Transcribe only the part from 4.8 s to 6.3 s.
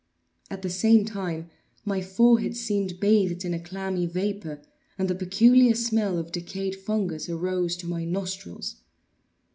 and the peculiar smell